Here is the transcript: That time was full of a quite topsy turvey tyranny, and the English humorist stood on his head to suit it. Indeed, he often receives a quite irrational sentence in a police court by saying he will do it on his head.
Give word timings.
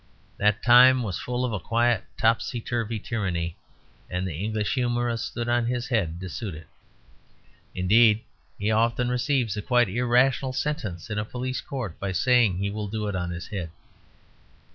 That 0.37 0.63
time 0.63 1.03
was 1.03 1.19
full 1.19 1.45
of 1.45 1.53
a 1.53 1.59
quite 1.59 2.01
topsy 2.17 2.59
turvey 2.59 2.97
tyranny, 2.97 3.55
and 4.09 4.25
the 4.25 4.33
English 4.33 4.73
humorist 4.73 5.27
stood 5.27 5.47
on 5.47 5.67
his 5.67 5.89
head 5.89 6.19
to 6.21 6.27
suit 6.27 6.55
it. 6.55 6.65
Indeed, 7.75 8.21
he 8.57 8.71
often 8.71 9.09
receives 9.09 9.55
a 9.57 9.61
quite 9.61 9.89
irrational 9.89 10.53
sentence 10.53 11.11
in 11.11 11.19
a 11.19 11.23
police 11.23 11.61
court 11.61 11.99
by 11.99 12.13
saying 12.13 12.57
he 12.57 12.71
will 12.71 12.87
do 12.87 13.05
it 13.07 13.15
on 13.15 13.29
his 13.29 13.49
head. 13.49 13.69